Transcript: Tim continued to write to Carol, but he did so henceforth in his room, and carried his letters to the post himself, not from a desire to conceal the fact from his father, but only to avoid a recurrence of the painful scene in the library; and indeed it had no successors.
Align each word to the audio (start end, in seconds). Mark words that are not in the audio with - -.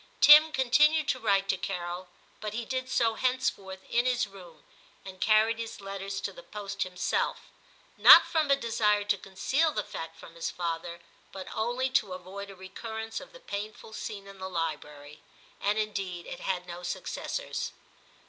Tim 0.19 0.51
continued 0.51 1.07
to 1.09 1.19
write 1.19 1.47
to 1.49 1.57
Carol, 1.57 2.07
but 2.39 2.55
he 2.55 2.65
did 2.65 2.89
so 2.89 3.13
henceforth 3.13 3.83
in 3.87 4.07
his 4.07 4.25
room, 4.25 4.63
and 5.05 5.21
carried 5.21 5.59
his 5.59 5.79
letters 5.79 6.19
to 6.21 6.33
the 6.33 6.41
post 6.41 6.81
himself, 6.81 7.51
not 7.99 8.25
from 8.25 8.49
a 8.49 8.55
desire 8.55 9.03
to 9.03 9.15
conceal 9.15 9.71
the 9.71 9.83
fact 9.83 10.17
from 10.17 10.33
his 10.33 10.49
father, 10.49 11.01
but 11.31 11.45
only 11.53 11.87
to 11.91 12.13
avoid 12.13 12.49
a 12.49 12.55
recurrence 12.55 13.19
of 13.19 13.31
the 13.31 13.39
painful 13.39 13.93
scene 13.93 14.25
in 14.25 14.39
the 14.39 14.49
library; 14.49 15.21
and 15.61 15.77
indeed 15.77 16.25
it 16.25 16.39
had 16.39 16.65
no 16.65 16.81
successors. 16.81 17.71